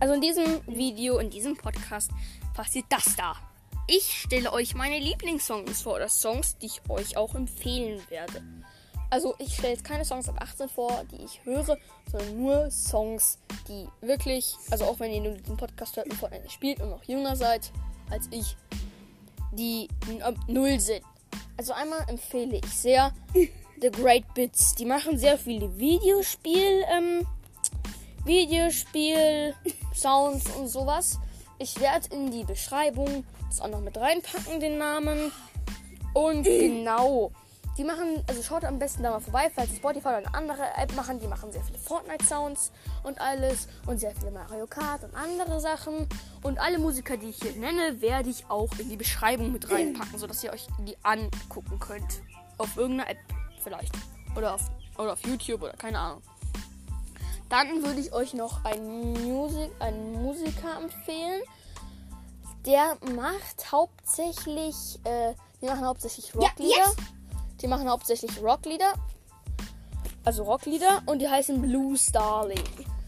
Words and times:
Also 0.00 0.14
in 0.14 0.20
diesem 0.20 0.60
Video, 0.66 1.18
in 1.18 1.30
diesem 1.30 1.56
Podcast 1.56 2.10
passiert 2.54 2.86
das 2.88 3.16
da. 3.16 3.34
Ich 3.86 4.20
stelle 4.20 4.52
euch 4.52 4.74
meine 4.74 4.98
Lieblingssongs 4.98 5.82
vor 5.82 5.94
oder 5.94 6.08
Songs, 6.08 6.58
die 6.58 6.66
ich 6.66 6.82
euch 6.88 7.16
auch 7.16 7.34
empfehlen 7.34 8.00
werde. 8.10 8.42
Also 9.10 9.34
ich 9.38 9.54
stelle 9.54 9.72
jetzt 9.72 9.84
keine 9.84 10.04
Songs 10.04 10.28
ab 10.28 10.36
18 10.40 10.68
vor, 10.68 11.04
die 11.10 11.24
ich 11.24 11.40
höre, 11.44 11.78
sondern 12.10 12.36
nur 12.36 12.70
Songs, 12.70 13.38
die 13.66 13.88
wirklich, 14.06 14.54
also 14.70 14.84
auch 14.84 15.00
wenn 15.00 15.10
ihr 15.10 15.22
nur 15.22 15.32
diesen 15.32 15.56
Podcast 15.56 15.96
hört 15.96 16.10
und 16.10 16.16
Fortnite 16.16 16.50
spielt 16.50 16.80
und 16.80 16.90
noch 16.90 17.04
jünger 17.04 17.34
seid 17.34 17.72
als 18.10 18.28
ich, 18.30 18.56
die 19.52 19.88
ab 20.20 20.34
null 20.46 20.78
sind. 20.78 21.02
Also 21.56 21.72
einmal 21.72 22.04
empfehle 22.08 22.58
ich 22.58 22.70
sehr 22.70 23.12
The 23.80 23.90
Great 23.90 24.34
Bits. 24.34 24.74
Die 24.74 24.84
machen 24.84 25.18
sehr 25.18 25.38
viele 25.38 25.78
Videospiel, 25.78 26.84
ähm, 26.90 27.26
Videospiel, 28.24 29.54
Sounds 29.98 30.48
und 30.56 30.68
sowas. 30.68 31.18
Ich 31.58 31.80
werde 31.80 32.14
in 32.14 32.30
die 32.30 32.44
Beschreibung 32.44 33.24
das 33.48 33.60
auch 33.60 33.68
noch 33.68 33.80
mit 33.80 33.96
reinpacken, 33.96 34.60
den 34.60 34.78
Namen. 34.78 35.32
Und 36.14 36.42
genau. 36.44 37.32
Die 37.76 37.84
machen, 37.84 38.24
also 38.26 38.42
schaut 38.42 38.64
am 38.64 38.78
besten 38.78 39.04
da 39.04 39.10
mal 39.10 39.20
vorbei, 39.20 39.50
falls 39.54 39.74
Spotify 39.76 40.08
oder 40.08 40.16
eine 40.18 40.34
andere 40.34 40.64
App 40.76 40.94
machen. 40.96 41.20
Die 41.20 41.28
machen 41.28 41.52
sehr 41.52 41.62
viele 41.62 41.78
Fortnite-Sounds 41.78 42.72
und 43.04 43.20
alles. 43.20 43.68
Und 43.86 44.00
sehr 44.00 44.12
viele 44.16 44.32
Mario 44.32 44.66
Kart 44.66 45.04
und 45.04 45.14
andere 45.14 45.60
Sachen. 45.60 46.08
Und 46.42 46.58
alle 46.58 46.78
Musiker, 46.78 47.16
die 47.16 47.28
ich 47.28 47.40
hier 47.40 47.52
nenne, 47.52 48.00
werde 48.00 48.30
ich 48.30 48.44
auch 48.48 48.70
in 48.78 48.88
die 48.88 48.96
Beschreibung 48.96 49.52
mit 49.52 49.70
reinpacken, 49.70 50.18
sodass 50.18 50.42
ihr 50.42 50.52
euch 50.52 50.66
die 50.80 50.96
angucken 51.02 51.78
könnt. 51.78 52.22
Auf 52.58 52.76
irgendeiner 52.76 53.10
App 53.10 53.18
vielleicht. 53.62 53.94
Oder 54.36 54.54
auf, 54.54 54.62
oder 54.96 55.12
auf 55.12 55.24
YouTube 55.24 55.62
oder 55.62 55.74
keine 55.74 55.98
Ahnung. 55.98 56.22
Dann 57.48 57.82
würde 57.82 58.00
ich 58.00 58.12
euch 58.12 58.34
noch 58.34 58.64
einen, 58.64 59.12
Musik, 59.32 59.70
einen 59.78 60.22
Musiker 60.22 60.78
empfehlen. 60.82 61.42
Der 62.66 62.98
macht 63.14 63.72
hauptsächlich, 63.72 64.98
äh, 65.04 65.34
die 65.62 65.66
machen 65.66 65.86
hauptsächlich 65.86 66.34
Rocklieder. 66.34 66.76
Ja, 66.76 66.92
die 67.60 67.66
machen 67.66 67.88
hauptsächlich 67.88 68.42
Rocklieder. 68.42 68.92
Also 70.24 70.42
Rocklieder 70.42 71.02
und 71.06 71.20
die 71.20 71.28
heißen 71.28 71.62
Blue 71.62 71.96
Starling. 71.96 72.62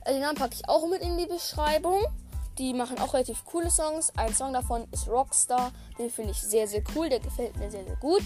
Also 0.00 0.18
den 0.18 0.22
Namen 0.22 0.36
packe 0.36 0.54
ich 0.54 0.68
auch 0.68 0.88
mit 0.88 1.00
in 1.00 1.16
die 1.16 1.26
Beschreibung. 1.26 2.02
Die 2.58 2.72
machen 2.72 2.98
auch 2.98 3.14
relativ 3.14 3.44
coole 3.44 3.70
Songs. 3.70 4.12
Ein 4.16 4.34
Song 4.34 4.52
davon 4.52 4.86
ist 4.90 5.08
Rockstar. 5.08 5.72
Den 5.98 6.10
finde 6.10 6.32
ich 6.32 6.40
sehr, 6.40 6.66
sehr 6.66 6.82
cool. 6.94 7.08
Der 7.08 7.20
gefällt 7.20 7.56
mir 7.56 7.70
sehr, 7.70 7.84
sehr 7.84 7.96
gut. 7.96 8.22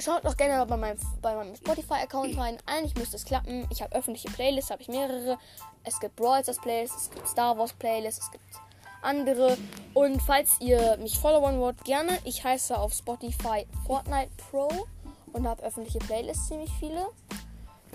Schaut 0.00 0.24
doch 0.24 0.36
gerne 0.36 0.64
bei 0.64 0.78
meinem, 0.78 0.98
bei 1.20 1.34
meinem 1.34 1.54
Spotify-Account 1.54 2.38
rein. 2.38 2.56
Eigentlich 2.64 2.94
müsste 2.94 3.16
es 3.16 3.24
klappen. 3.26 3.66
Ich 3.70 3.82
habe 3.82 3.94
öffentliche 3.94 4.30
Playlists, 4.30 4.70
habe 4.70 4.80
ich 4.80 4.88
mehrere. 4.88 5.38
Es 5.84 6.00
gibt 6.00 6.16
Brawl 6.16 6.42
Stars 6.42 6.58
Playlists, 6.58 7.02
es 7.02 7.10
gibt 7.10 7.28
Star 7.28 7.58
Wars 7.58 7.74
Playlists, 7.74 8.24
es 8.24 8.30
gibt 8.30 8.44
andere. 9.02 9.58
Und 9.92 10.22
falls 10.22 10.56
ihr 10.60 10.96
mich 10.98 11.18
followen 11.18 11.60
wollt, 11.60 11.84
gerne. 11.84 12.18
Ich 12.24 12.42
heiße 12.42 12.78
auf 12.78 12.94
Spotify 12.94 13.66
Fortnite 13.86 14.30
Pro 14.50 14.70
und 15.34 15.46
habe 15.46 15.62
öffentliche 15.62 15.98
Playlists, 15.98 16.48
ziemlich 16.48 16.70
viele. 16.78 17.06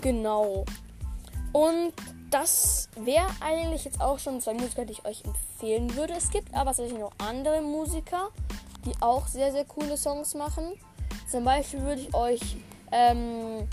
Genau. 0.00 0.64
Und 1.52 1.92
das 2.30 2.88
wäre 2.94 3.26
eigentlich 3.40 3.84
jetzt 3.84 4.00
auch 4.00 4.20
schon 4.20 4.40
zwei 4.40 4.54
Musiker, 4.54 4.84
die 4.84 4.92
ich 4.92 5.04
euch 5.04 5.24
empfehlen 5.24 5.96
würde. 5.96 6.14
Es 6.14 6.30
gibt 6.30 6.54
aber 6.54 6.66
tatsächlich 6.66 7.00
noch 7.00 7.12
andere 7.18 7.62
Musiker, 7.62 8.28
die 8.84 8.92
auch 9.00 9.26
sehr, 9.26 9.50
sehr 9.50 9.64
coole 9.64 9.96
Songs 9.96 10.34
machen. 10.34 10.74
Zum 11.30 11.44
Beispiel 11.44 11.82
würde 11.82 12.00
ich 12.02 12.14
euch 12.14 12.56
ähm, 12.92 13.68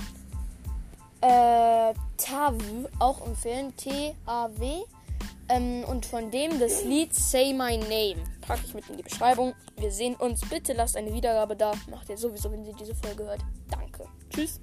äh, 1.21 1.93
Tav 2.17 2.55
auch 2.99 3.25
empfehlen. 3.25 3.75
T-A-W. 3.77 4.83
Ähm, 5.49 5.83
und 5.85 6.05
von 6.05 6.31
dem 6.31 6.59
das 6.59 6.83
Lied 6.83 7.13
Say 7.13 7.53
My 7.53 7.77
Name 7.77 8.23
packe 8.41 8.61
ich 8.65 8.73
mit 8.73 8.89
in 8.89 8.97
die 8.97 9.03
Beschreibung. 9.03 9.53
Wir 9.77 9.91
sehen 9.91 10.15
uns. 10.15 10.41
Bitte 10.49 10.73
lasst 10.73 10.97
eine 10.97 11.13
Wiedergabe 11.13 11.55
da. 11.55 11.73
Macht 11.89 12.09
ihr 12.09 12.17
sowieso, 12.17 12.51
wenn 12.51 12.65
ihr 12.65 12.73
diese 12.73 12.95
Folge 12.95 13.23
hört. 13.25 13.41
Danke. 13.69 14.05
Tschüss. 14.29 14.59